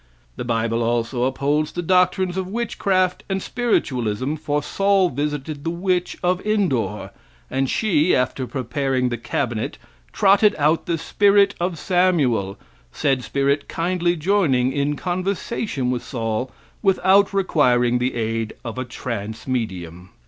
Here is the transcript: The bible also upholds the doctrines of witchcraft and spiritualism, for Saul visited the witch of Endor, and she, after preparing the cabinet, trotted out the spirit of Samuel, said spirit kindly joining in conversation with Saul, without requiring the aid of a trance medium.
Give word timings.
The 0.35 0.43
bible 0.43 0.81
also 0.81 1.25
upholds 1.25 1.71
the 1.71 1.83
doctrines 1.83 2.35
of 2.35 2.47
witchcraft 2.47 3.23
and 3.29 3.39
spiritualism, 3.39 4.33
for 4.37 4.63
Saul 4.63 5.09
visited 5.11 5.63
the 5.63 5.69
witch 5.69 6.17
of 6.23 6.43
Endor, 6.43 7.11
and 7.51 7.69
she, 7.69 8.15
after 8.15 8.47
preparing 8.47 9.09
the 9.09 9.19
cabinet, 9.19 9.77
trotted 10.11 10.55
out 10.57 10.87
the 10.87 10.97
spirit 10.97 11.53
of 11.59 11.77
Samuel, 11.77 12.57
said 12.91 13.23
spirit 13.23 13.67
kindly 13.67 14.15
joining 14.15 14.73
in 14.73 14.95
conversation 14.95 15.91
with 15.91 16.03
Saul, 16.03 16.51
without 16.81 17.31
requiring 17.31 17.99
the 17.99 18.15
aid 18.15 18.53
of 18.65 18.79
a 18.79 18.85
trance 18.85 19.47
medium. 19.47 20.09